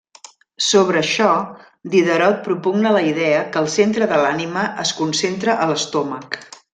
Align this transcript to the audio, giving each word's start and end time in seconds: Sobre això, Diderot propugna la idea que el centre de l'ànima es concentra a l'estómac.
Sobre 0.67 1.01
això, 1.03 1.33
Diderot 1.95 2.39
propugna 2.49 2.95
la 2.97 3.03
idea 3.11 3.43
que 3.53 3.63
el 3.65 3.69
centre 3.77 4.11
de 4.15 4.23
l'ànima 4.25 4.65
es 4.85 4.95
concentra 5.03 5.59
a 5.67 5.73
l'estómac. 5.73 6.41